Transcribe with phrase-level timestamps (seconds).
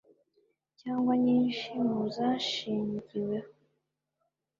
[0.79, 3.49] cyangwa nyinshi mu zashingiweho